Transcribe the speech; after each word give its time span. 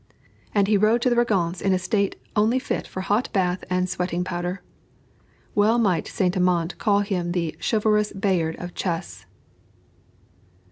And 0.55 0.67
he 0.67 0.77
rode 0.77 1.03
to 1.03 1.11
the 1.11 1.15
Régence 1.15 1.61
in 1.61 1.73
a 1.73 1.77
state 1.77 2.15
only 2.35 2.57
fit 2.57 2.87
for 2.87 3.01
a 3.01 3.03
hot 3.03 3.31
bath 3.33 3.63
and 3.69 3.87
sweating 3.87 4.23
powder. 4.23 4.63
Well 5.53 5.77
might 5.77 6.07
Saint 6.07 6.35
Amant 6.35 6.79
call 6.79 7.01
him 7.01 7.33
the 7.33 7.55
"chivalrous 7.61 8.11
Bayard 8.11 8.55
of 8.55 8.73
Chess." 8.73 9.27